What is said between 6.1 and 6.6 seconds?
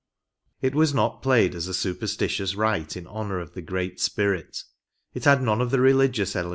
of the Grecian games.